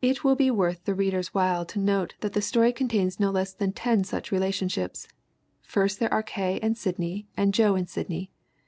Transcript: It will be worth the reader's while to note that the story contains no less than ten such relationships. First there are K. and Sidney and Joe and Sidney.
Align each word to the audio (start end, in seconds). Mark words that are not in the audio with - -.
It 0.00 0.22
will 0.22 0.36
be 0.36 0.52
worth 0.52 0.84
the 0.84 0.94
reader's 0.94 1.34
while 1.34 1.64
to 1.64 1.80
note 1.80 2.14
that 2.20 2.32
the 2.32 2.40
story 2.40 2.72
contains 2.72 3.18
no 3.18 3.32
less 3.32 3.52
than 3.52 3.72
ten 3.72 4.04
such 4.04 4.30
relationships. 4.30 5.08
First 5.62 5.98
there 5.98 6.14
are 6.14 6.22
K. 6.22 6.60
and 6.62 6.78
Sidney 6.78 7.26
and 7.36 7.52
Joe 7.52 7.74
and 7.74 7.88
Sidney. 7.88 8.30